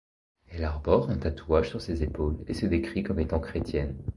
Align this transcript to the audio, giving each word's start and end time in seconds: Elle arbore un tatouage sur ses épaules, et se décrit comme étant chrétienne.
Elle 0.47 0.63
arbore 0.63 1.11
un 1.11 1.17
tatouage 1.17 1.69
sur 1.69 1.79
ses 1.79 2.01
épaules, 2.01 2.43
et 2.47 2.55
se 2.55 2.65
décrit 2.65 3.03
comme 3.03 3.19
étant 3.19 3.39
chrétienne. 3.39 4.01